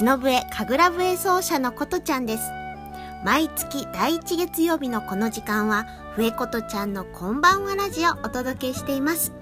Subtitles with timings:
[0.00, 2.42] 忍笛神楽笛奏者のことちゃんです。
[3.24, 9.32] 毎月第1月曜日のこの時間は笛ことちゃんのこんばんはラジオをお届けしています。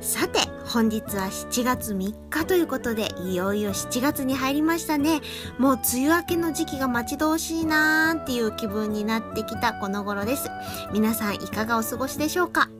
[0.00, 5.20] さて本日は7月3日ということでいよいよ7月に入りましたね。
[5.58, 10.48] もう梅雨明けの時期が待ち遠しいなーっていう気分になってきたこの頃です。
[10.92, 12.70] 皆さんいかがお過ごしでしょうか、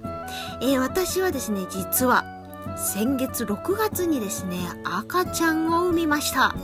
[0.62, 2.35] えー、私はですね実は
[2.76, 6.54] 先月6月にですね赤ちゃんを産みました。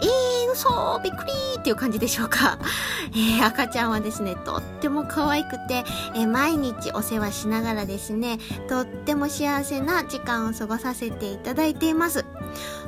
[0.00, 2.58] えー、嘘びっくりっていう感じでしょうか。
[3.12, 8.38] えー、赤ちゃんはですね、とっても可愛くて、えー、毎日お世話しながらですね、
[8.68, 12.24] とっても幸せな時間を過ごさせていただいています。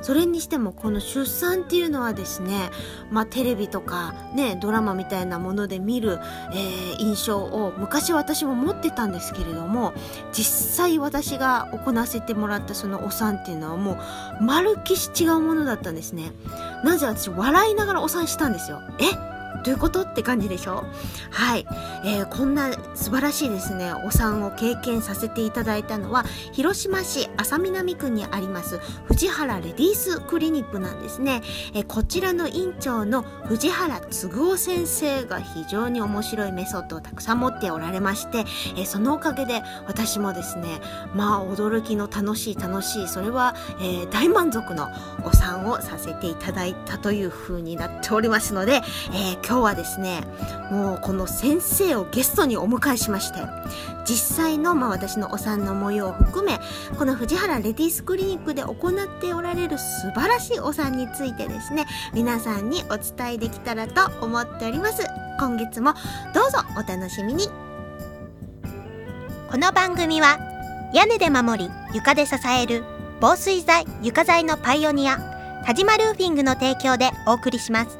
[0.03, 2.71] それにしてもこの出産っていうのはですね、
[3.11, 6.19] まあテレビとかね、ドラマみたいなもので見る、
[6.53, 9.93] えー、印象を昔私も持ってたんですけれども、
[10.33, 13.99] 実際私が行わせてもらったそのお産っていうのはも
[14.41, 16.33] う、まるっきし違うものだったんですね。
[16.85, 18.83] なず私笑いながらお産したんですよ。
[18.99, 19.40] え？
[19.65, 20.85] どういうことって感じでしょ？
[21.31, 21.67] はい、
[22.05, 23.93] えー、こんな素晴らしいですね。
[23.93, 31.43] お産を経験させていただいたのは広島市安佐南区にあります藤原レディースクリニックなんですね、
[31.75, 38.45] えー、こちらの院長の藤原嗣夫先生が非常に面白いメソッドをたくさん持っておられまして、
[38.77, 40.81] えー、そのおかげで私もですね
[41.13, 44.89] まあ驚きの楽しい楽しいそれは、え大満足の
[45.25, 48.81] お産をさせていただいたという風になっておりますので、
[49.13, 50.23] え今日はですね
[50.71, 53.39] もうこの先生をゲストにお迎えしまして
[54.07, 56.59] 実際の、まあ、私のお産の模様を含め
[56.99, 65.07] この藤原レディースクリニックで行っておられる素晴らしいお産についてですね皆さんにお伝えできたらと思っております。
[65.39, 65.95] 今月も
[66.35, 67.49] どうぞお楽しみに。
[69.51, 70.39] この番組は
[70.93, 72.85] 屋根で守り床で支える
[73.21, 75.19] 防水材床材のパイオニア
[75.65, 78.00] 田島ルーフィングの提供でお送りします。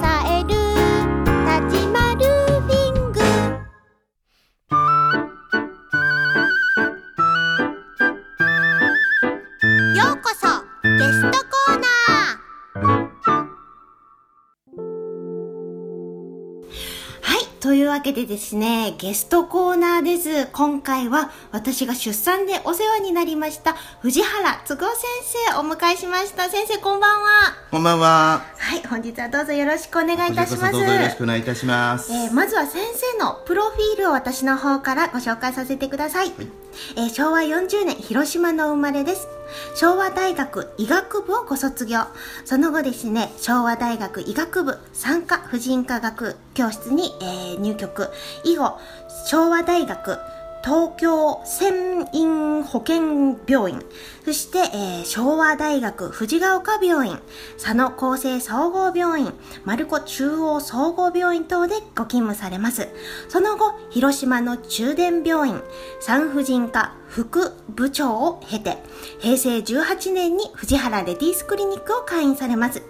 [17.91, 20.47] わけでですね、ゲストコーナーです。
[20.53, 25.05] 今回は私が出産でお世話になりました藤原都合先
[25.49, 26.49] 生お迎えしました。
[26.49, 27.27] 先生こんばんは。
[27.69, 28.45] こんばんは。
[28.57, 30.71] はい、本日はどうぞよろしくお願いいたします。
[30.71, 32.13] どうぞよろしくお願いいたします。
[32.13, 36.27] えー、まずは先生のプロフィールを私の方からご紹介させてください。
[36.27, 36.47] はい、
[36.95, 39.27] えー、昭和40年広島の生まれです。
[39.75, 42.01] 昭和大学医学部をご卒業。
[42.45, 48.09] その後ですね、昭和大学医学部産科婦人科学教室に、えー、入局。
[48.43, 48.79] 以後、
[49.27, 50.19] 昭和大学
[50.63, 53.81] 東京専院保健病院、
[54.23, 57.19] そして、えー、昭和大学藤ヶ丘病院、
[57.57, 59.33] 佐野厚生総合病院、
[59.65, 62.89] 丸子中央総合病院等でご勤務されます。
[63.27, 65.61] その後、広島の中電病院、
[65.99, 68.77] 産婦人科副部長を経て、
[69.19, 72.83] 平成18年に藤原レディースクリニックを開院されます。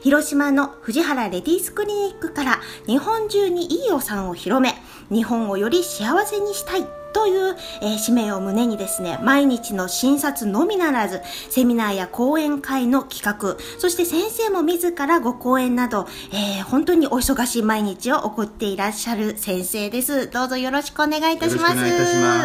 [0.00, 4.74] 広島の藤原レディースクリニックから日本中にいいお産を広め、
[5.10, 11.20] 日本をより幸せにしたいという、えー、使命を胸にですね、毎日の診察のみならず、
[11.50, 20.30] セミナーや講演会の企画、そして先生も自らご講演など、えー、本当にお忙しい毎日を送っていらっしゃる先生です。
[20.30, 21.68] どうぞよろしくお願いいたしま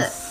[0.01, 0.24] す。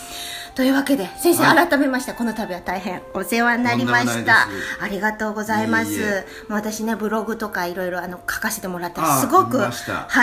[0.55, 4.47] というわけで先生、はい、改めましてこの度は大変お世話になりました。
[4.81, 6.25] ありがとうございます。
[6.47, 9.71] 私ねブログとかいろいろあの書かせてもらったらすごくはい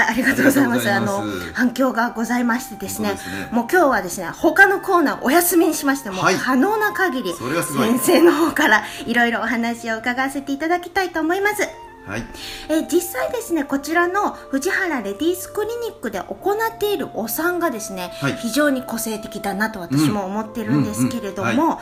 [0.08, 0.90] ありがとうございます。
[0.90, 3.19] あの反響がございましてですね、ね、
[3.52, 11.69] もう今日はですね他のコーナーお休みにしましても、はい、可能な限り先生の方からいろいろお話を伺わせていただきたいと思います
[12.07, 12.25] はい。
[12.69, 18.37] えー実際ですねこちらの藤原レディースクリニックで行っているお産がですね、はい。
[18.37, 21.81] 非常に個性的だなと私も思ってるんですけれども、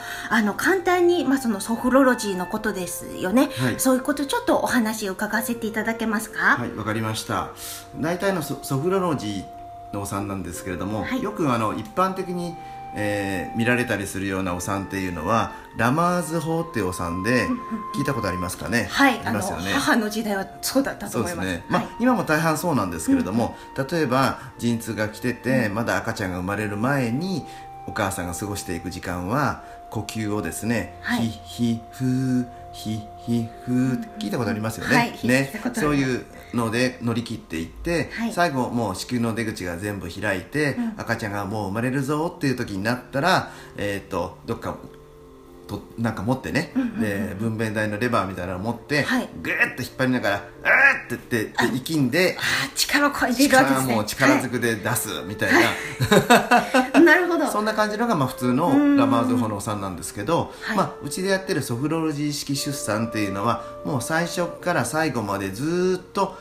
[0.56, 3.80] 簡単に、まあ、そのソフロロジーのことですよね、はい。
[3.80, 7.50] そういうことちょっとお話を伺わせていただけますか、はい、わかりました。
[7.96, 11.22] 大体のソソフロロジーのお産なんですけれども、はい。
[11.22, 12.54] よくあの一般的に、
[12.94, 17.48] えー見られたりするようなお産っていうのはラマーズ法っていうお産で
[17.96, 18.86] 聞いたことありますかね？
[18.90, 19.72] はい、ありますよね。
[19.72, 21.46] 母の時代はそうだったとそう思います。
[21.48, 23.56] ですね、まあはい今も大半そうなんですけれども、
[23.90, 27.44] 例えば陣痛が来てて、まだ赤ちゃんが生まれる前に
[27.86, 34.96] お母さんが過ごしていく時間は呼吸をですね、はいひひふーひひふーって聞いたことありますよね。
[34.96, 38.32] はい聞いねそういうので乗り切っていって、はい。
[38.32, 40.88] 最後もう子宮の出口が全部開いて、うん。
[40.96, 44.76] 赤ちゃんがもう生まれるぞっていう時になったら、えー、とどっか
[45.70, 49.28] となんか持ってね、で分娩台のレバーみたいなの持って、はい。
[49.40, 52.36] ぐーっと引っ張りながら「うーって言ってで力んで
[52.74, 53.54] 力をいるわけですね。
[53.54, 55.64] 力もう力ずくで出すみたいな、は
[56.98, 57.00] い。
[57.04, 57.46] なるほど。
[57.52, 58.96] そんな感じのがまあ普通のうん。
[58.96, 60.76] ラマーズ法のお産なんですけど、はい。
[60.76, 66.36] まあ、うちでやってるソフロロジー式出産っていうのはもう最初から最後までずーっと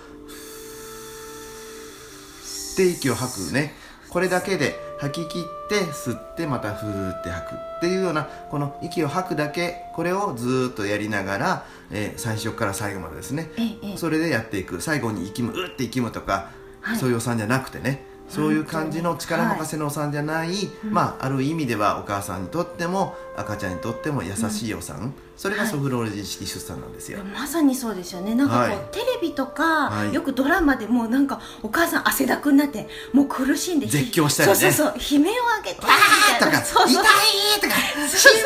[2.74, 3.76] って息を吐くね。
[4.10, 13.50] これだけで吐き切って吸ってまたふーって吐くっていうようなこの息を吐くだけこれをずーっとやりながら、えー最初から最後までですね。
[13.96, 14.82] それでやっていく。
[14.82, 16.50] 最後に息むうって息むとか、
[16.82, 16.98] はい。
[16.98, 18.06] そういうお産じゃなくてね。
[18.30, 20.52] そういう感じの力任せのお産じゃない、
[20.84, 28.36] まあある意味ではお母さんにとっても赤ちゃんにとっても優しいお産、それがはいソフロロジー式出産なんですよ、まさにそうですよね。
[28.36, 28.78] なんかこう、はい。
[28.92, 30.14] テレビとか、はい。
[30.14, 34.56] よくドラマでもうなんかお母さん汗だくになってもう苦しんで絶叫したりね。
[34.56, 35.18] そうそうそう。
[35.18, 35.78] 悲鳴を上げて。
[35.80, 36.66] みたいなとか。
[36.66, 37.04] そうそう。
[37.04, 37.10] 痛
[37.58, 37.76] いとか。
[38.10, 38.42] 死ぬ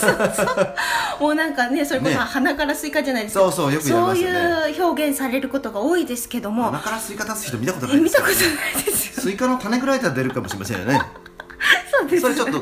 [0.00, 0.74] ーとか。
[1.20, 2.16] もうなんかねそれこそね。
[2.16, 4.40] 鼻からスイカじゃないですかそうそうよくやりますよね。
[4.40, 6.64] そういう表現されることが多いですけども。
[6.64, 9.16] 鼻からスイカ出す人見たことないですよえ見たことないです。
[9.16, 11.23] よ スイカの種ぐらいだ出るかもしれませんよね
[11.90, 12.60] そうですそれちょっと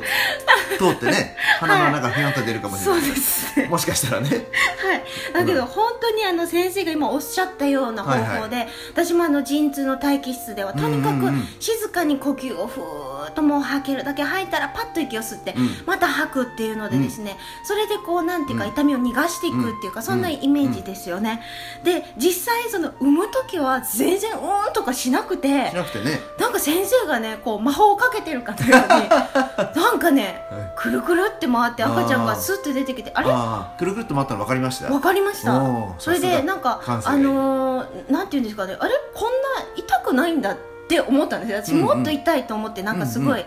[0.79, 3.69] 通ってね鼻の中ふにゃっと出るかもしれそうない、ですね。
[3.69, 4.29] もしかしたらね。
[4.31, 11.47] はい、だけど本当にあの先生が今おっしゃったような方法で、はい私もあの陣痛の待機室ではとにかくうんうんうん。
[11.61, 15.69] 静かに呼吸をふーっともう吐けるだけ吐いたらパッと息を吸って、うん。
[15.87, 18.71] また吐くっていうのでですね、それでこうなんていうかうん。
[18.71, 21.41] 痛みを逃がしていくっていうか、うんそんなイメージですよね、
[21.85, 26.21] で実際その産む時は全然うーんとかしなくてしなくてね。
[26.39, 30.73] なんか先生がねこう魔法をかけてるかのようになんかねはい。
[30.77, 33.79] くるくるって回って赤ちゃんがスッと出てきてあれ？
[33.79, 34.93] くるくるっと回ったの分かりました？
[34.93, 35.61] わかりました。
[35.99, 38.77] それでなんかあのーなんていうんですかね。
[38.79, 38.95] あれ？
[39.15, 40.57] こんな痛くないんだっ
[40.89, 41.59] て思ったんですよ。
[41.59, 43.47] 私もっと痛いと思ってなんかすごい、うん。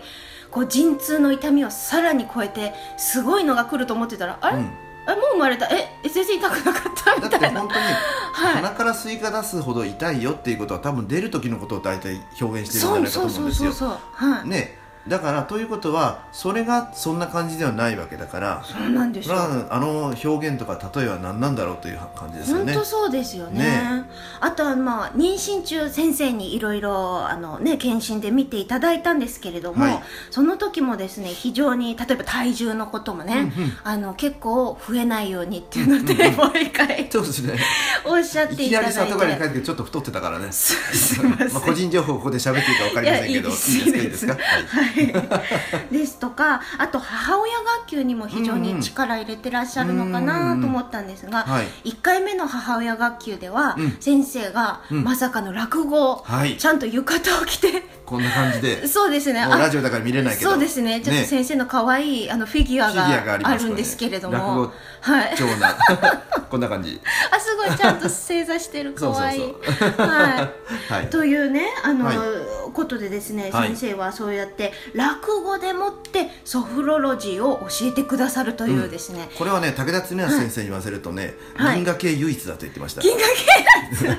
[0.50, 4.70] こう陣痛の痛みをさらに超えてすごいのが来ると思ってたらあれ、うん。
[5.06, 5.66] あれもう生まれた？
[5.66, 5.88] え？
[6.04, 7.20] え全然痛くなかった？
[7.20, 7.28] だみいな。
[7.28, 8.54] ったて本当にはい。
[8.54, 13.72] 鼻からスイカ出すほど痛いよっていうことは多分出る時のことを大体表現してるんじゃないかと思うんですよ。
[13.72, 14.30] そうそうそうそう。
[14.30, 19.36] はい、ねだからということはそれがそんな感じではないわけだからそうなんですよ。
[19.36, 22.72] それはあの表現とか例えは何なんだろうという感じですよね。
[22.72, 23.60] 本当そうですよね。
[23.60, 24.04] ね
[24.40, 30.02] あとはまあ妊娠中先生にいろいろあのね検診で見ていただいたんですけれども、はい。
[30.30, 37.58] その時もですね非常に例えば体重のこともね、うんうんあの結構増えないようにっていうので、毎回そうですね。
[38.04, 38.94] おっしゃっいきないりて。
[38.94, 40.50] ただいて里帰りに帰ってきてちょっと太ってたからね。
[40.50, 41.52] すすいません。
[41.52, 44.26] まあ個人情報をここで喋っていいか分かりませんけどいいです。
[44.26, 44.34] か？
[44.34, 44.38] は
[44.94, 44.95] い
[45.90, 51.66] ですとかあと母親学級にも非常に力入れてらっしゃるのかなと思ったんですが、はい。
[51.90, 53.96] 1回目の母親学級では、うん。
[54.00, 55.04] 先生がうん。
[55.04, 56.56] まさかの落語をはい。
[56.56, 58.86] ちゃんと浴衣を着て、こんな感じで。
[58.88, 59.40] そうですね。
[59.40, 60.50] ラジオだから見れないけど。
[60.52, 61.00] そうですね。
[61.00, 64.72] ちょっと先生の可愛いあのフィギュアがあるんですけれど落も語
[65.06, 65.36] はい。
[65.36, 65.76] 貴重な。
[66.50, 67.00] こんな感じ。
[67.30, 68.92] あすごいちゃんと正座してる。
[68.98, 69.40] 可愛い。
[69.40, 69.52] はい。
[70.92, 71.10] はい。
[71.10, 72.16] というねあの、はい。
[72.72, 73.68] ことでですね、はい。
[73.68, 81.76] 先生はそうやって落語でもってソフロロジーを教えてくださるというですね、これはね武田恒康先生に言わせるとね、はい。
[81.76, 83.02] 銀河系唯一だと言ってました。
[83.02, 84.16] 銀河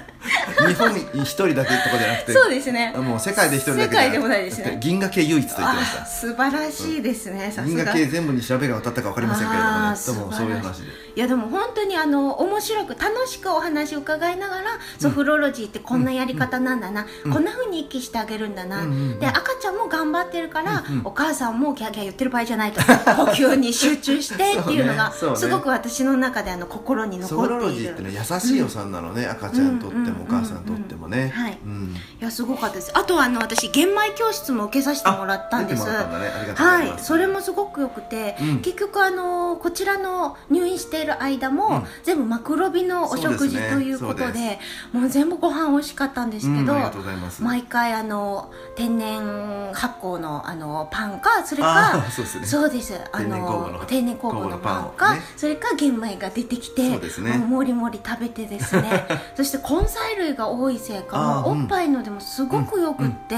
[0.66, 2.94] 日本に一人だけとかじゃなくて系そうですね。
[2.96, 4.78] もう世界で一人だけ世界でもないですね。
[4.80, 7.66] 銀河系唯一と言ってましあた素晴らしいですね、さすが。
[7.66, 11.08] 銀河系全部に調べが渡ったか分かりませんけれどもねでもそういう話で。
[11.16, 14.64] いやでも本当にあの面白く楽しくお話を伺いながら、
[15.00, 18.88] ソフロロジーってこんなやり方なんだな、こんな風に息してあげるんだな、うん。
[18.88, 18.92] うん。
[18.92, 21.06] うんで赤ちゃんも頑張ってるから、うんうん。
[21.06, 22.88] お母さんもギャーギャー言ってる場合じゃないと呼
[23.32, 25.30] 吸に集中してっていうのが ね。
[25.30, 25.36] ね。
[25.36, 27.84] すごく私の中であの心にソフロロ残っている。
[27.84, 31.58] ジーってね優しいお産なのね、赤ちゃんにとっても、うんお母さんさんとってもね、はい。
[31.64, 31.96] うん。
[32.20, 32.92] いやすごかったです。
[32.98, 37.00] あとはあの私玄米教室も受けさせてもらったんですはい。
[37.00, 38.62] それもすごくよくて、うん。
[38.62, 41.84] 結局あのこちらの入院している間も、うん。
[42.04, 44.60] 全部マクロビのお食事ということでで
[44.94, 47.44] もう全部ご飯美味しかったんですけど、うんありがとうございます。
[47.44, 52.46] 毎回あの天然発酵のあのパンかそれあかーそうですね。
[52.46, 53.00] そうです。
[53.12, 55.22] あ天然酵母のの天然酵母のパンか、をね。
[55.36, 57.38] それか玄米が出てきてそうですね。
[57.38, 59.08] もうもりもり食べてですね。
[59.36, 63.36] そして根菜類が多いせいかおっぱいのでもすごくよくって、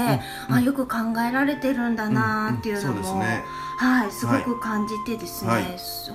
[0.48, 3.44] あよく考えられてるんだなっていうのも、ですね。
[3.78, 5.64] はいすごく感じてですね、はい。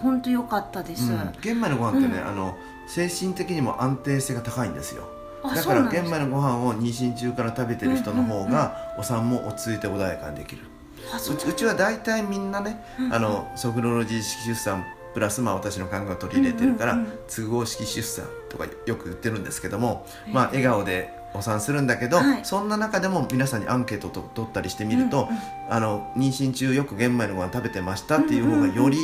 [0.01, 2.27] 本当良かったです、うん、玄米のご飯ってね、うん。
[2.27, 5.03] あの精神的にも安定性が高いんですよ。
[5.43, 10.61] あだから玄米のご飯を妊娠中から食べてる人の方が、お産も落ち着いて穏やかにできる。
[10.63, 18.25] ううちは大体みんなね、うんあのソフロロジー式出産プラスまあ私の考えを取り入れてるから、都合式出産
[18.55, 22.45] とかよく言ってるんですけども、まあ笑顔でお産するんだけど、はい。
[22.45, 25.39] そんな中でも皆さんにアンケートと取ったりしてみると、うんうん。
[25.69, 28.97] あの妊娠中よく玄米のご飯食べてましたっていう方がより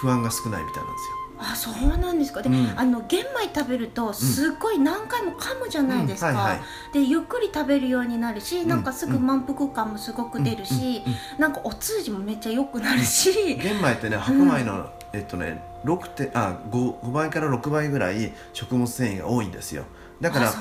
[0.00, 1.16] 不安が少ないみたいなんですよ。
[1.44, 2.40] あそうなんですか。
[2.42, 2.72] で、うん。
[2.76, 6.60] あの玄米食べるとすっごい何回も噛むじゃないですか、
[6.92, 8.68] でゆっくり食べるようになるし、ん。
[8.68, 11.00] なんかすぐ満腹感もすごく出るし、うんうんうん。
[11.38, 19.84] なんかお通じもめっちゃ良くなるし、玄米ってね白米の、えっとね6点あ 5, 5倍から6倍ぐらい食物繊維が多いんですよ。
[20.20, 20.52] だから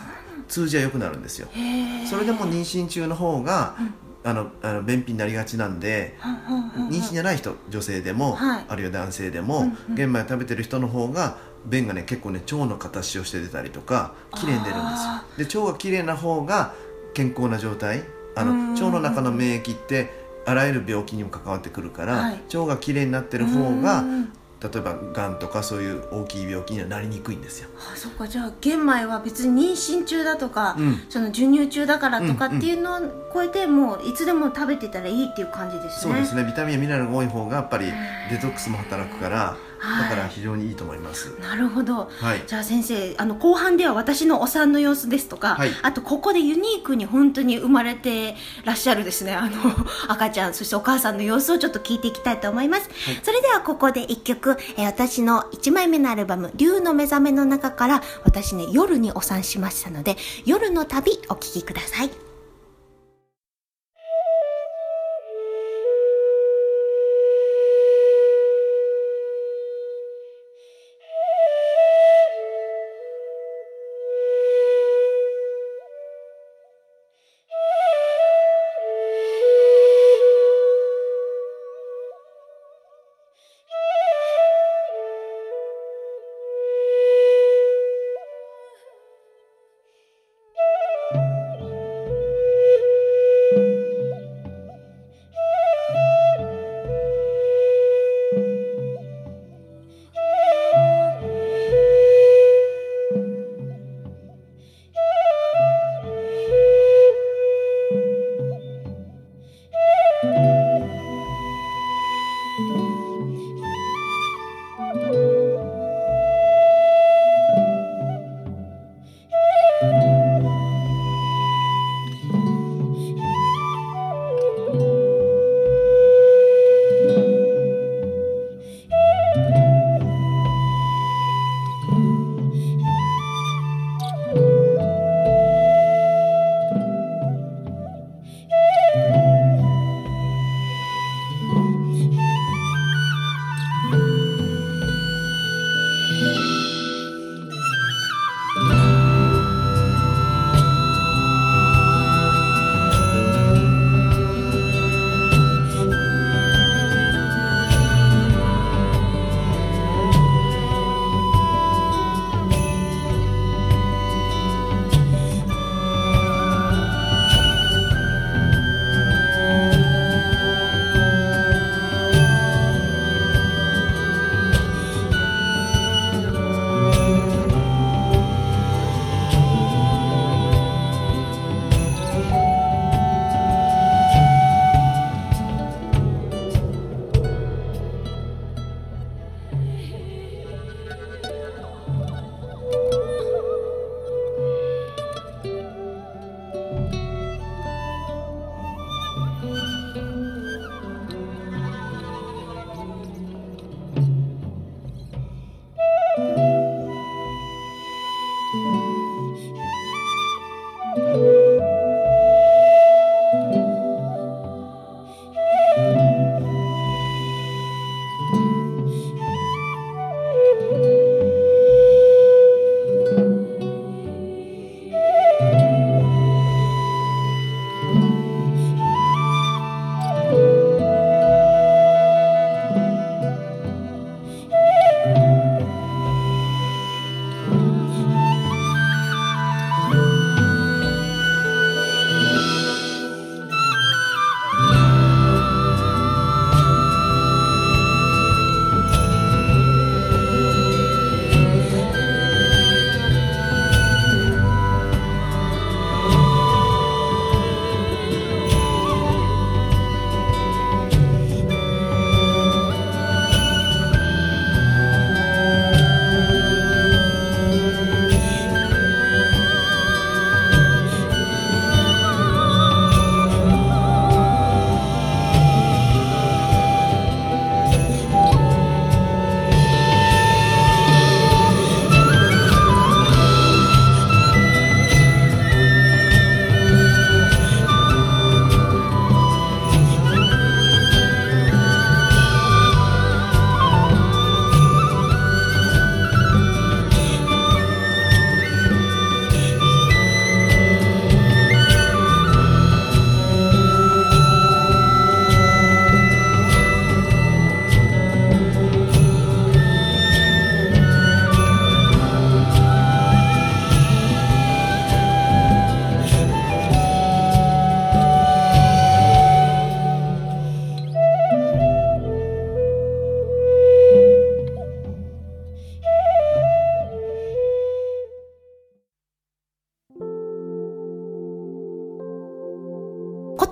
[0.47, 1.47] 通じは良くなるんですよ。
[2.09, 3.75] それでも妊娠中の方が、
[4.23, 6.15] あのあの便秘になりがちなんで
[6.75, 8.65] 妊娠じゃない人女性でも、はい。
[8.67, 9.95] あるいは男性でも、うんうん。
[9.95, 15.59] 玄米を食べてる人の方が便がね結構ね腸の形をして出たりとか綺麗に出るんあですよ。
[15.59, 16.73] で腸が綺麗な方が
[17.13, 18.03] 健康な状態
[18.35, 18.73] あのうんうんうん。
[18.73, 22.39] 腸の中の免疫ってあらゆる病気にも関わってくるから、はい。
[22.55, 27.69] 腸が綺麗になってる方がうん例えばがんとかそういう大きい病気にはなりにくいんですよ。
[27.75, 28.27] あそっか。
[28.27, 31.03] じゃあ玄米は別に妊娠中だとか、うん。
[31.09, 32.99] その授乳中だからとかっていうのを
[33.33, 36.11] 超えてもういつでも食べてたらいいっていう感じですね。
[36.13, 36.43] そうですね。
[36.43, 37.91] ビタミンやミネラルが多い方がやっぱり
[38.29, 40.09] デトックスも働くからはい。
[40.09, 41.35] だから非常にいいと思います。
[41.39, 42.11] なるほど。
[42.19, 42.43] はい。
[42.45, 45.69] じゃあ先生あの後半では私のお産の様子ですとか、はい。
[45.81, 49.33] あとここでユニークに本当に生まれてらっしゃるですね。
[49.33, 49.55] あの
[50.07, 52.89] 赤ちゃんそしてお母さんの様子をちょっと聞いていきたいと思います、
[53.23, 62.30] それではここで一曲、えー私の1枚目のアルバム「竜の目覚め」の中から私ね夜にお産しましたので「夜の旅」お聴きください。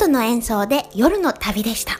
[0.10, 2.00] 琴の演奏で夜の旅でした。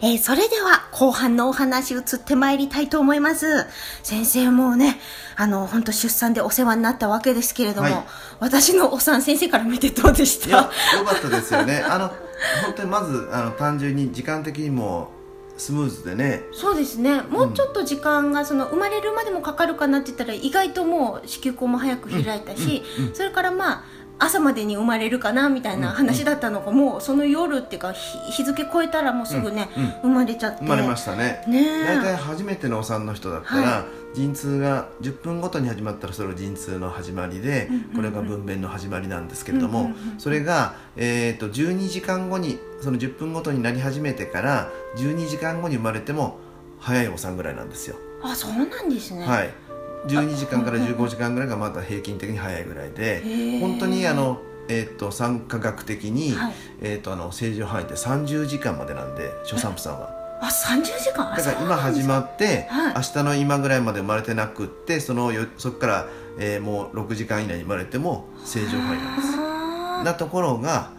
[0.00, 3.66] えーそれでは後半のお話移ってまいりたいと思います。
[4.02, 4.98] 先生もね、
[5.36, 8.04] あの、本当出産でお世話になったわけですけれども、はい。
[8.40, 10.48] 私のお産先生から見てどうでした？
[10.96, 11.84] 良かったですよね。
[11.86, 15.10] あの本当にまずあの単純に時間的にも
[15.58, 16.42] スムーズでね。
[16.52, 17.20] そうですね。
[17.20, 23.84] もうちょっと時間がその生まれるまでもかかるかなって言ったら意外ともう子宮口も早く開いたし、それからまあ
[24.20, 29.68] 朝までに生まれるかなみたいな話だったのが、もうその夜っていうか日日付超えたらもうすぐね、
[30.02, 30.58] 生まれちゃって。
[30.58, 31.44] 生まれましたね。
[31.46, 31.84] ねえ。
[31.84, 46.38] 大体初めてのお産の人だったら、は陣痛が10分ごとに始まったらそれを陣痛の始まりで、これが分娩の始まりなんですけれども、それが、えー、と12時間後にその10分ごとになり始めてから12時間後に生まれても
[46.80, 49.67] 早いお産ぐらいなんですよ、あそうなんですね、はい
[50.06, 53.22] 12時間から15時間ぐらいがまだ平均的に早いぐらいで
[53.60, 56.52] 本当にあの、えー、と産科学的に、はい。
[56.80, 60.10] えー、とあの正常範囲って30時間までなんで初産婦さんは。
[60.40, 61.36] あ30時間？
[61.36, 62.94] だから今始まっって、はい。
[62.94, 66.08] 明日の今ぐらいまで生まれてなくってそのよそこから、
[66.38, 70.04] えーもう6時間以内に生まれても正常範囲なんです。
[70.04, 70.90] なところが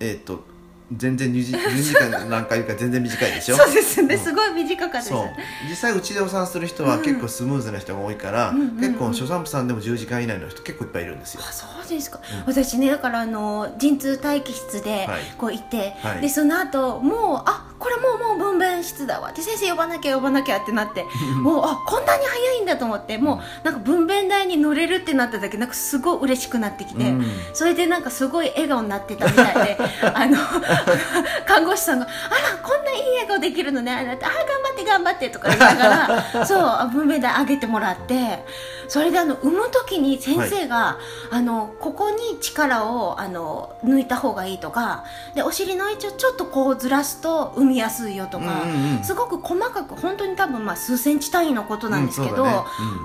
[0.00, 0.44] えっ、と
[0.92, 3.56] 全然 12, 時12時間何回か全然短いでしょ？
[3.56, 4.20] そうですね、うん。
[4.20, 5.08] すごい短かったです。
[5.08, 5.28] そう。
[5.68, 8.76] 実際うちでお産する人は結構スムーズな人が多いから、うん。
[8.76, 11.42] 結構初産婦さんでも10時間以内の人結構いっぱいいるんですよ。
[11.44, 12.52] あそうですか、うん。
[12.52, 15.22] 私ねだからあの陣痛待機室ではい。
[15.36, 16.20] こう行って、はい。
[16.20, 19.32] でその後もうあこれもうもう分娩室だわ。
[19.32, 21.04] で先生呼ばなきゃ呼ばなきゃってなって
[21.42, 27.26] もうあこんなに早いんだと思ってもうなんか分娩台に乗れるってなっただけなんかすごい嬉しくなってきて、うん。
[27.54, 29.78] それでなんかすごい笑顔になってたみたいで
[30.14, 30.38] あの
[31.46, 35.88] 看護師さんが「あらこんないい笑顔できるのね」あなたあ頑張って頑張って」とか言いなが
[36.34, 38.44] ら そう分娩台上げてもらって
[38.88, 40.98] それであの産む時に先生が、
[41.30, 49.04] あのここに力をあの抜いた方がいいとかでお尻の位置をちょっとこうずらすと産みやすいよとか、うんうんうん。
[49.04, 52.58] すごく細かく本当に多分まあ数センチ単位のことなんですけど、うんそうだね。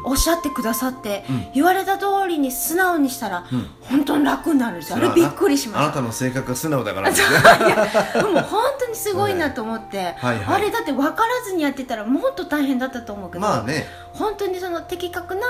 [0.06, 1.48] おっしゃってくださって、うん。
[1.54, 3.70] 言われた通りに素直にしたら、うん。
[3.82, 4.98] 本当に楽になるんですよ。
[4.98, 5.86] あれびっくりしました。
[5.86, 7.16] あなたの性格が素直だからね
[7.64, 10.40] でも本当にすごいなと思って、はい。
[10.40, 13.86] はいあれだって分からずにやってたらもっと大変だったと思うけど、まあね。
[14.14, 15.42] 本当にその的確な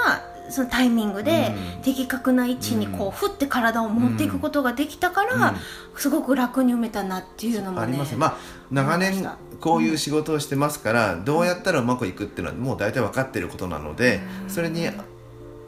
[0.49, 1.81] そのタイミングで、うん。
[1.81, 5.55] 的確な位置にこう、ふって体を持っていくことができたから、うん。
[5.95, 8.37] すごく楽に産めたなっていうのもねありますまあ
[8.69, 9.27] 長年
[9.59, 14.49] こういう仕事をしてますから、どうやったらうまくいくっていうのはもう大体分かってることなので、うん。
[14.49, 14.87] それに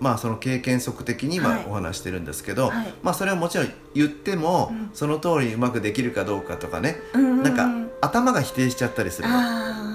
[0.04, 1.66] まあその経験則的に今はい。
[1.68, 2.94] お話してるんですけど、はい。
[3.02, 4.90] まあそれはもちろん言っても、うん。
[4.94, 7.44] その通りにうまくできるかどうかとかね、うんうんうん。
[7.44, 7.70] なんか
[8.02, 9.30] 頭が否定しちゃったりする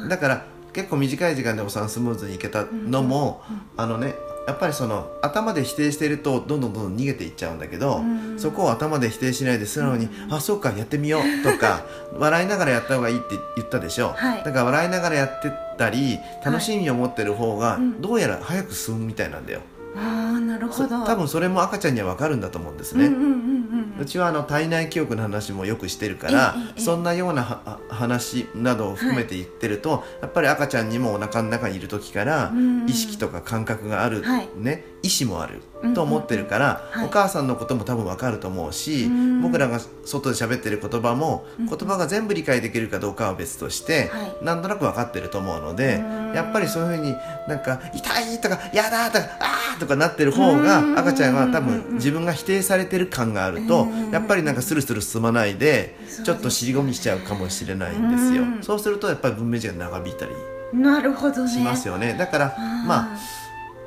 [0.08, 3.42] だから結構短い時間でお産スムーズにいけたのも、
[3.76, 4.14] あのね
[4.46, 11.82] やっぱりその頭で否定しているとどんどんどんどん逃げていっちゃうんだけど、うんそこを頭で否定しないで素直に「あそうかやってみよう」とか
[12.16, 14.44] 笑いながらやった方がいいって言ったでしょ、はい。
[14.44, 18.00] だから笑いながらやってたり楽しみを持ってる方がうん。
[18.00, 19.60] どうやら早く進むみたいなんだよ、
[19.96, 20.88] あーなるほど。
[20.88, 23.58] そ多分それも赤ちゃんには分かるんだと思うんですね、うんうんうんうん
[24.00, 34.48] うちはあの体内記憶の話もよくしてるからそんなようなはは話などを含めて言ってると、やっぱり赤ちゃんにもお腹の中にいる時からうん意識とか感覚がある、はい。
[34.56, 35.62] ね、意思もある。
[35.77, 37.06] うんと思ってるから、はい。
[37.06, 39.40] お母さんのことも多分わかると思うし、うん。
[39.42, 44.44] 僕らが外で喋ってる言葉もうん言葉が全部理解できるかどうかは別として、はい。
[44.44, 46.32] なんとなく分かってると思うのでうん。
[46.34, 47.14] やっぱりそういうふうに
[47.48, 50.98] なんか「痛い!」とか「やだ!」とか「あー!」とかなってる方がうん。
[50.98, 54.10] 赤ちゃんは多うん分自分が否定されてる感があるとうん。
[54.10, 58.42] やっぱりなんかスルスル進まないでちょっと尻込みしちゃうかもしれないんですよ。
[58.42, 58.62] うん。
[58.62, 60.32] そうするとやっぱり文明時間長引いたり
[60.72, 61.50] なるほどね。
[61.50, 62.14] しますよね。
[62.18, 62.54] だから
[62.86, 63.18] まあ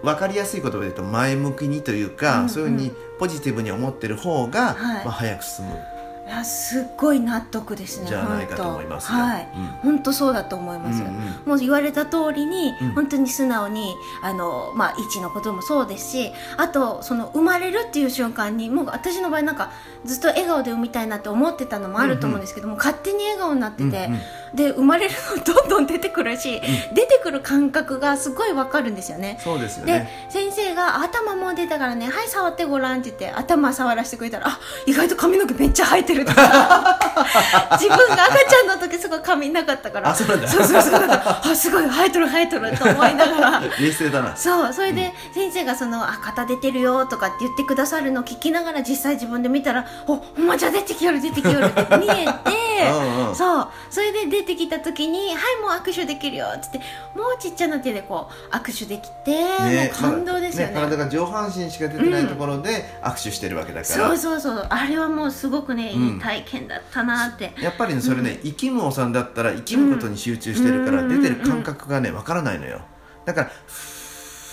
[0.03, 2.49] 分かりやすい言葉で言うと前向きにというか、うんうん。
[2.49, 5.05] そういうふうにポジティブに思ってる方が、はい。
[5.05, 5.79] まあ、早く進む。
[6.27, 9.65] いやすっごい納得ですねじゃないかと思いますはい、うん。
[9.95, 11.13] 本当そうだと思います、うんうん。
[11.45, 12.91] もう言われた通りに、うん。
[12.91, 19.71] 本当に素直にあの、まあ、位置のこともそうですしあとその生まれるっていう瞬間にもう私の場合なんか
[20.05, 24.19] ずっと笑顔で産みたいなって思ってたのもあると思うんですけども、勝手に笑顔になってて、うんうん
[24.53, 26.61] で生まれるのどんどん出てくるし、
[26.93, 29.37] 出てくる感覚がすごいわかるんですよね。
[29.41, 36.99] そうですよでね先生が「頭もう出たからねはい触ってごらん」って言って頭触らせてくれたら「あ意外と髪の毛めっちゃ生えてる」とか。
[37.77, 40.09] 自分が赤ちゃんの時すごい髪なかったから。
[40.09, 40.47] あそうなんだ。
[40.47, 41.01] そうそうそう。
[41.03, 43.63] あすごい生えとる生えとると思いながら。
[43.79, 44.35] 冷静だな。
[44.35, 44.73] そう。
[44.73, 53.35] それで先生がその「あ肩出てるよ」とかって言ってくださるのを聞きながら実際自分で見たら「おほんまじゃ出てきよる出てきよる」って見えてうんうん。
[53.35, 53.67] そう。
[53.89, 56.79] それで出出てきた時に「はいもう握手できるよ」っつって
[57.15, 60.73] もうちっちゃな手でこう握手できて、もう感動ですよね。
[60.73, 67.53] まだ体が上半身しか出てないところで握手してるわけだから、そうそうそうあれはもうすごくね、うんいい体験だったなって。
[67.61, 71.21] やっぱりねそれね、生きむおさんだったら生きむことに集中してるから、うん。
[71.21, 72.81] 出てる感覚がねわからないのよ。
[73.25, 73.51] だから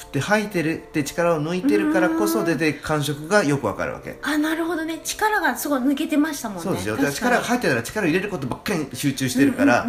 [0.08, 4.18] って吐いてるって力を抜いてるからこそ出て感触がよくわかるわけ。
[4.22, 5.00] あなるほどね。
[5.04, 6.62] 力がすごい抜けてましたもんね。
[6.62, 6.96] そうですよ。
[6.96, 9.86] 力が入ってたら力を入れることばっかりに集中してるから、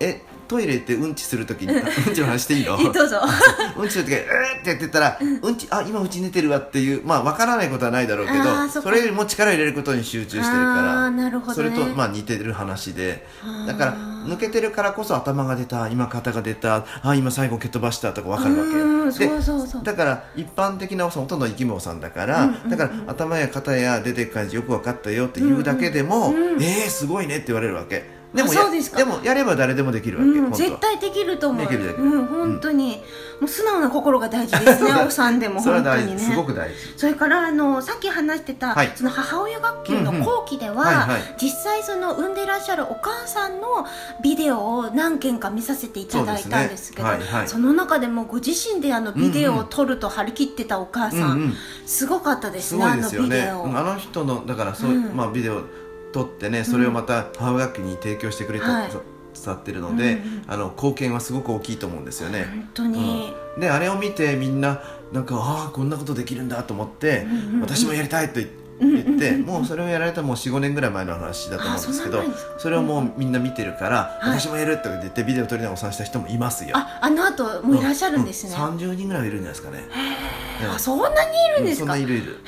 [0.00, 0.22] え
[0.52, 1.78] トイレ行ってうんちするときに う
[2.10, 2.78] んちの話していいの？
[2.78, 3.18] えどうぞ。
[3.76, 5.56] うんちするときにうーってやってたら、うん。
[5.56, 8.82] ちあ今うち寝てるわっていうまあわからないことはないだろうけどあーそっか。
[8.82, 11.70] それよりも力を入れることに集中してるからあーなるほどね。
[11.70, 13.26] それとまあ似てる話で。
[13.66, 19.82] だから抜けてるからこそ頭が出た今肩が出たあ今最後蹴飛ばしたとかわかるわけうんよでそうそうそう。
[19.84, 22.70] だから一般的なおさんほとんど生き物さんだから、うんうんうん。
[22.70, 26.62] だから頭や肩や出てく感じよく分かったよって言うだけでも、うんうんうん。
[26.62, 31.66] えー、すごいねって言われるわけでもでもやれば誰でもできるわけ、うん、絶対できると思う。
[31.66, 32.02] できるできる。
[32.02, 33.02] うん本当に、
[33.40, 36.18] もう素直な心が大事ですね お産でも本当にね。
[36.18, 36.74] すごく大事。
[36.96, 38.92] それからあのさっき話してた、はい。
[38.94, 40.78] その母親学級の後期では、うん。
[40.78, 41.34] うんはいはい。
[41.40, 43.86] 実際その産んでらっしゃるお母さんの
[44.22, 47.18] ビデオを何件か見させていただいたんですけどそね。
[47.24, 47.60] はいはい。
[47.60, 51.56] の中でもご自身であのビデオを撮ると張り切ってたお母さん、うんうん。
[51.86, 52.84] すごかったですすね。
[52.84, 55.10] あのビデオ、うんあの人のだからそう、うん。
[55.14, 55.62] まあ、ビデオ
[56.12, 58.90] 撮ってねそれをまた母親学級に提供してくれた、はい。
[59.34, 67.60] 伝ってるので、うんうんあの貢献はすごく大きいと思うんですよね、本当に、であれを見てみんななんかああこんなことできるんだと思って、うんうんうん。
[67.62, 68.61] 私もやりたいと言って。
[68.82, 72.22] 言って、もうそれをやられたもう45年ぐらい前の話だと思うんですけど
[72.58, 76.76] それをもうみんな見てるから、私もやるって言ってビデオ撮りながらおした人もいますよ。
[76.76, 79.78] ああのあともういらっしゃるんですね、うん、30人ぐらいいるんじゃないですかね。
[80.78, 82.38] そんなにいるんですそんないるいる。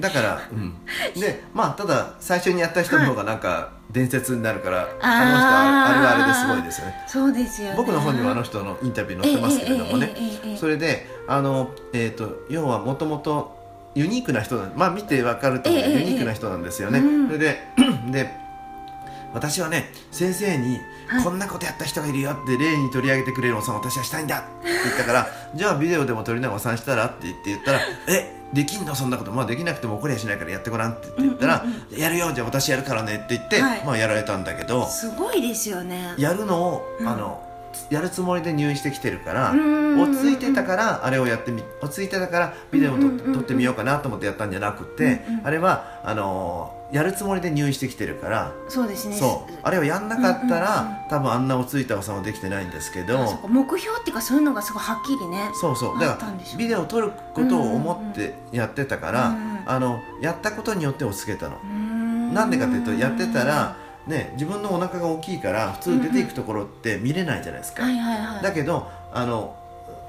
[0.00, 0.74] だから、うん、
[1.20, 7.04] でまあただ最初にやった人の方がなんか、 伝説になるからあの人あれはあれですごいですよね。
[7.06, 10.14] そうですよ、ね、僕の本にもあの人のインタビュー載ってますけれどもね、
[10.58, 13.57] それであの、えー、と要はもともと
[13.98, 17.26] ユニークな人まあ見てわかるとユニークな人なんですよね、うん。
[17.26, 17.58] それで
[18.10, 18.30] で
[19.34, 21.24] 私はね先生にはい。
[21.24, 28.94] こんなことやった人がいるよって例に取り上げてくれるおさん私はしたいんだって言ったから じゃあビデオでも撮りながらおさんしたらって言って言ったらえできんの？
[28.94, 29.32] そんなこと。
[29.32, 33.82] まあできなくても怒りはしないからやってごらんって言ったら、やるよじゃあ私やるからねって言って、はい。
[33.84, 36.14] まあやられたんだけどすごいですよね。
[36.16, 37.06] やるのを、うん。
[37.06, 37.42] あの
[37.90, 49.16] やるつもりで入院してきてるから、うん落ち着いてたからあれをやってみ落ち着いてたからビデオを撮,、ってみようかなと思ってやったんじゃなくて、うんうんあれはあのーやるつもりで入院してきてるから、そうですね。
[49.16, 49.52] そう。
[49.62, 55.98] あれをやんなかったら、うんうんうん多分あんな落ち着いたおさんはできてないんですけど目標っていうかそういうのがすごいはっきりねそうそう。
[55.98, 61.58] だからビデオを撮ることを思ってやってたから、うんうんあのやったことによって落ち着けたの。
[62.32, 63.76] なんでかっていうとやってたら、
[64.08, 67.84] ね、自分のお腹が大きいから普通出ていくところって見れないじゃないですか。
[68.42, 69.54] だけどあの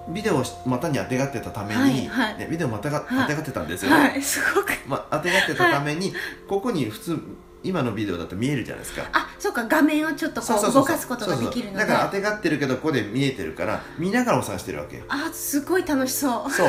[0.07, 2.37] ビデオを股に当てがってたために、はいはい。
[2.37, 3.21] ね、ビデオまたが、はい。
[3.23, 3.91] 当てがってたんですよ。
[3.91, 4.71] ね、はいすごく。
[4.87, 6.13] まあ、当てがってたために、
[6.47, 7.19] ここに普通
[7.61, 9.09] 今のビデオだと見えるじゃないですか。
[9.11, 11.79] あそうか画面をちょっとこう動かすことができるので。
[11.79, 14.97] だから当てがってるけどここで見えてるから見ながらお産してるわけ。
[14.97, 16.51] よあすごい楽しそう。
[16.51, 16.67] そう。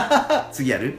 [0.52, 0.98] 次やる？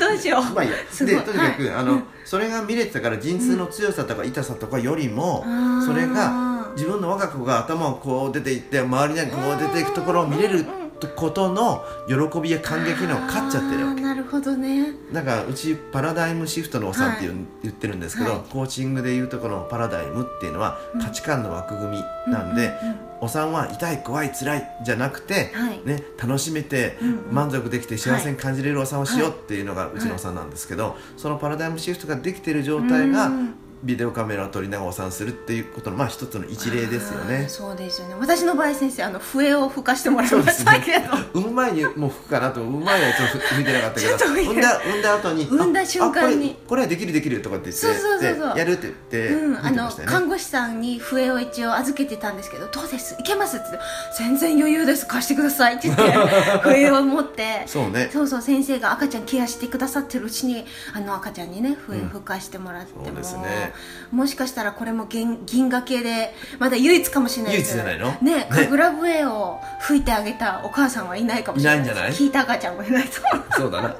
[0.00, 0.42] どうしよう。
[0.54, 0.76] まあいいや。
[1.06, 2.00] でとにかく、あのはい。
[2.00, 5.86] うんそれが見れてたから陣痛の強さとか痛さとかよりも、あー。
[5.86, 10.64] それが自分の我が子が頭をこう出ていって周りにこう出ていくところを見れる
[11.08, 14.00] ことの喜びや感激の勝っちゃってるわけ。
[14.00, 14.94] なるほどね。
[15.12, 18.40] だからうちパラダイムシフトのお産って言う、言ってるんですけど、はい。
[18.50, 22.72] コーチングでいうところのパラダイムっていうのは価値観の枠組みなんで、
[23.20, 25.80] お産は痛い怖い辛いじゃなくて、はい。
[25.84, 26.98] ね、楽しめて、
[27.30, 37.46] 満足できて幸せに感じれるお産をしようはいっていうのがうちのお産なんですけど、そのパラダイムシフトができてる状態がうんビデオカメラを撮りながらお産するっていうことのまあ一つの一例ですよね。
[37.48, 38.14] そうですよね。
[38.18, 41.16] 私の場合先生あの笛を吹かしてもらいましたけど。
[41.34, 44.12] 産む前にもう吹くかなと産む前はちょっと吹いてなかったけど。
[44.22, 46.50] 産んだ産んだ後に産んだ瞬間に。
[46.50, 48.54] これこれはできるできるとかって言ってそうそうそうそう。
[48.54, 53.16] でやるって言ってうん、あの看護師さんに笛を一応預けてたんですけど「どうです？
[53.18, 53.86] いけます?」って言って
[54.18, 55.06] 「全然余裕です。
[55.06, 56.12] 貸してください」って言って
[56.62, 57.64] 笛を持って。
[57.66, 58.10] そうね。
[58.12, 60.64] そうそう先生が赤ちゃんケアしてくださってるうちに
[60.94, 63.71] あの赤ちゃんにね笛を吹かしてもらっても、そうですね
[64.10, 68.12] もしかしたらこれも銀銀河系でまだ唯一かもしれない唯一じゃないの？
[68.20, 68.48] ねね。
[68.50, 72.12] 神楽笛を吹いてあげたお母さんはいないかもしれないいないんじゃない？
[72.12, 73.46] 聞いた赤ちゃんもいないと思う。
[73.52, 73.96] そうだな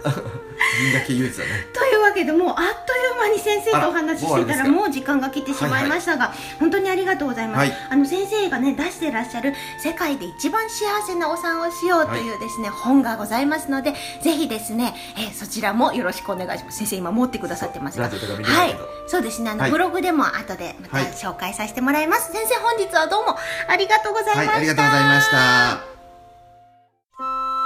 [0.81, 1.67] 銀河系唯一だね。
[1.73, 7.73] というわけでもうあっという間に先生とお話ししてたらあもう時間が来てしまいましたが、本当にありがとうございます、はい。
[7.91, 16.79] あの先生がね出してらっしゃる世界で一番幸せなお産をしようというですね、本がございますのでぜひですね、えーそちらもよろしくお願いします。
[16.79, 18.09] 先生今持ってくださってますが。
[18.09, 18.77] はい。
[19.07, 19.71] そうですねあの、はい。
[19.71, 21.07] ブログでも後でまたはい。
[21.13, 23.37] 紹介させてもらいます、先生本日はどうも
[23.69, 25.81] ありがとうございました、はいありがとうございました。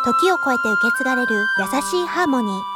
[0.05, 2.76] 時を超えて受け継がれる優しいハーモニー。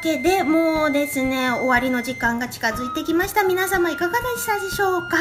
[0.00, 3.42] けでもうですね終わりの時間が近づいてきました。
[3.44, 5.18] 皆様いかがでしたでしょうか？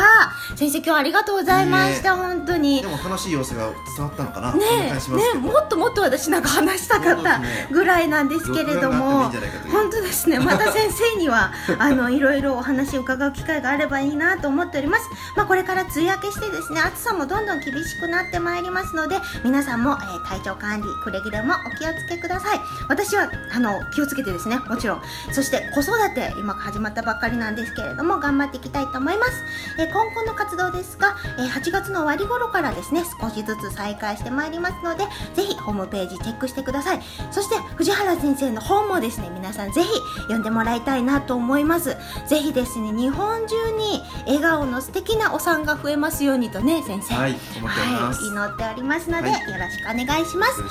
[0.55, 2.81] 先生今日はありがとうございました、本当に。
[2.81, 4.93] でも楽しい様子が伝わったのかな、ねね
[5.35, 5.37] え。
[5.37, 9.73] もっともっと私なんか話したかったぐらいなんですけれども、録画があってもいいんじゃないかという。
[9.73, 10.39] 本当ですね。
[10.39, 15.03] また先生には あのいろいろお話を伺う機会があればいいなと思っております、
[15.35, 22.59] まあ、これから梅雨明けしてですね暑さもどんどん厳しくなってまいりますので皆さんも、えー体調管理くれぐれもお気をつけください。
[22.87, 25.01] 私はあの気をつけてですねもちろん。
[25.33, 29.31] そして子育て今始まったばっかりなんですけれども頑張っていきたいと思います、
[29.79, 35.03] えー今後の活動ですが、えー8月の終わり頃からですね少しずつ再開してまいりますので
[35.33, 37.01] ぜひホームページチェックしてください。
[37.31, 39.89] そして藤原先生の本もですね皆さんぜひ
[40.23, 41.97] 読んでもらいたいなと思います。
[42.27, 47.15] ぜひですね日本中に笑顔の素敵なお産が増えますようにとね先生。
[47.15, 49.41] はいはい、祈っておりますので、はい。
[49.41, 50.53] よろしくお願いします。
[50.53, 50.61] し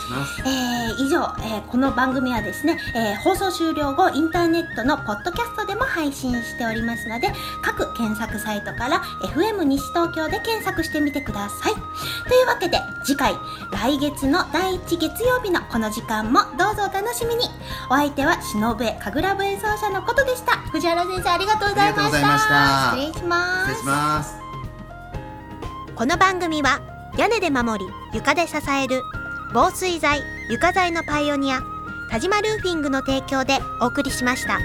[0.47, 7.29] えー以上、えーこの番組はですね、えー放送終了後インターネットのポッドキャストでも配信しておりますので
[7.63, 11.75] 各検索サイトから FM 西東京で検索してみてください。
[12.29, 13.35] というわけで次回
[13.73, 17.45] 来月の第1月曜日のこの時間もどうぞお楽しみに。
[17.91, 20.59] お相手は忍笛神楽笛奏者のことでした。
[20.71, 22.03] 藤原先生ありがとうございました。
[22.03, 22.97] ありがとうございました。
[22.97, 23.75] 失礼します。
[23.75, 24.37] 失礼します。
[25.97, 26.81] この番組は
[27.17, 29.03] 屋根で守り床で支える
[29.53, 31.61] 防水材床材のパイオニア
[32.11, 34.59] 田島ルーフィングの提供でお送りしました。